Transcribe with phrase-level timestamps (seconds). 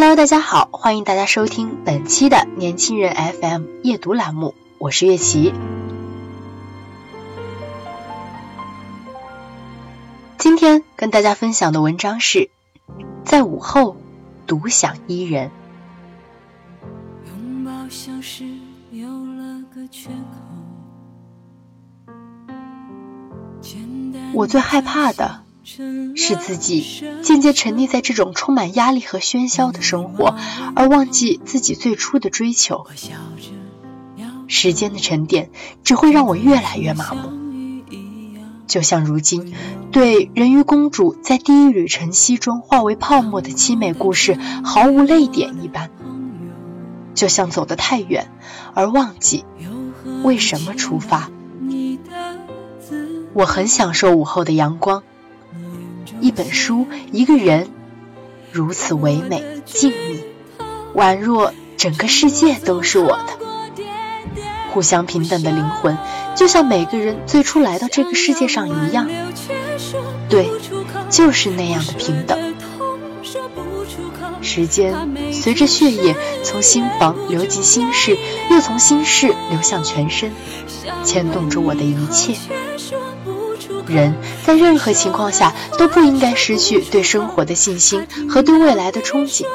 [0.00, 5.52] Hello，大家好，欢迎大家收听本期的年轻人 FM 夜读栏目，我是月琪。
[10.36, 12.48] 今天跟大家分享的文章是
[13.24, 13.96] 在午后
[14.46, 15.50] 独享伊人。
[17.26, 18.44] 拥抱像是
[18.92, 20.14] 有了个缺口。
[24.32, 25.47] 我最害怕的。
[26.16, 30.34] 是自己渐渐沉溺在这种充满压力和喧嚣的生活，
[30.74, 32.86] 而忘记自己最初的追求。
[34.46, 35.50] 时间的沉淀
[35.84, 37.82] 只会让我越来越麻木，
[38.66, 39.52] 就像如今
[39.92, 45.90] 对人鱼公主在第一缕晨曦中化为泡沫的凄美故事毫无泪点一般，
[47.14, 48.30] 就像走得太远
[48.72, 49.44] 而忘记
[50.22, 51.30] 为什么出发。
[53.34, 55.02] 我很享受午后的阳光。
[56.20, 57.68] 一本书，一个人，
[58.52, 60.22] 如此唯美静谧，
[60.94, 63.38] 宛若整个世界都是我的。
[64.70, 65.96] 互相平等的灵魂，
[66.36, 69.08] 就像每个人最初来到这个世界上一样。
[70.28, 70.50] 对，
[71.10, 72.38] 就是那样的平等。
[74.40, 74.94] 时间
[75.32, 78.16] 随着血液从心房流进心室，
[78.50, 80.32] 又从心室流向全身，
[81.04, 82.36] 牵动着我的一切。
[83.88, 89.46] 人在任何情况下都不应该失去对生活的信心和对未来的憧憬。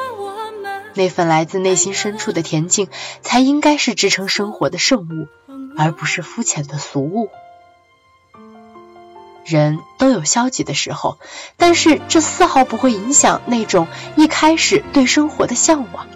[0.92, 2.88] 那份来自内心深处的恬静，
[3.22, 5.28] 才应该是支撑生活的圣物，
[5.76, 7.30] 而不是肤浅的俗物。
[9.44, 11.18] 人都有消极的时候，
[11.56, 16.06] 但是这丝毫不会影响那种一开始对生活的向往。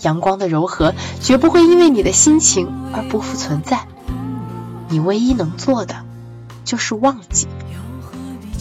[0.00, 3.86] 阳光的柔和绝不会因为你的心情而不复存在。
[4.88, 6.04] 你唯一能做的。
[6.70, 7.48] 就是忘记，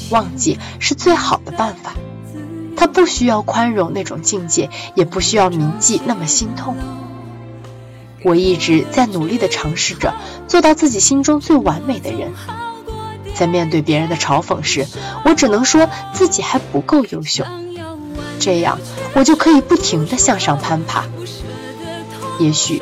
[0.10, 1.94] 忘记是最好的办法。
[2.76, 6.76] 他不需要宽容那种境界，也不需要铭记那么心痛。
[8.24, 10.16] 我一直在努力的尝试着
[10.48, 12.32] 做到自己心中最完美的人。
[13.36, 14.88] 在面对别人的嘲讽时，
[15.24, 17.46] 我只能说自己还不够优秀。
[18.40, 18.80] 这样，
[19.14, 21.06] 我就可以不停的向上攀爬。
[22.40, 22.82] 也许，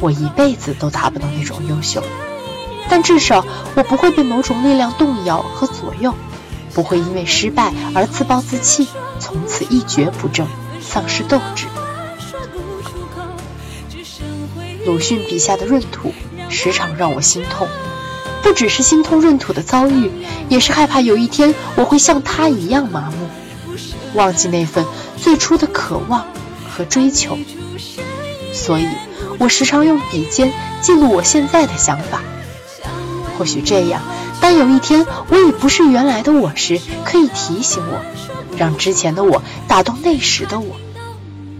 [0.00, 2.02] 我一辈子都达不到那种优秀。
[2.88, 6.14] 但至少我不会被某种力量动摇和左右，
[6.72, 8.86] 不会因为失败而自暴自弃，
[9.18, 10.46] 从此一蹶不振，
[10.80, 11.66] 丧失斗志。
[14.84, 16.12] 鲁迅笔下的闰土
[16.48, 17.66] 时常让我心痛，
[18.42, 20.10] 不只是心痛闰土的遭遇，
[20.48, 23.28] 也是害怕有一天我会像他一样麻木，
[24.14, 24.86] 忘记那份
[25.16, 26.24] 最初的渴望
[26.70, 27.36] 和追求。
[28.52, 28.86] 所以，
[29.38, 32.20] 我时常用笔尖记录我现在的想法。
[33.36, 34.02] 或许这样，
[34.40, 38.00] 当有一天我已不是原来的我时，可以提醒我，
[38.56, 40.76] 让之前的我打动那时的我，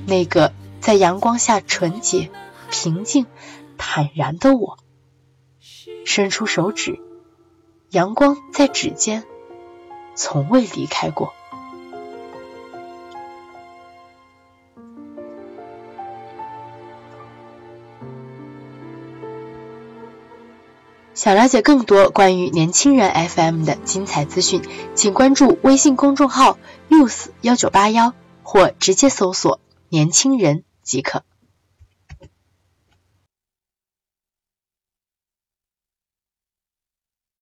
[0.06, 2.31] 那个在阳光下纯洁、
[2.70, 3.26] 平静、
[3.76, 4.78] 坦然的我。
[6.04, 7.00] 伸出手指，
[7.91, 9.25] 阳光在指尖，
[10.14, 11.34] 从未离开过。
[21.16, 24.60] 想了解更多关于年轻人 FM 的精彩资讯，
[24.94, 26.59] 请关注微信公众号
[26.91, 28.12] “use 幺九八幺，
[28.43, 31.22] 或直接搜索“年轻人”即可。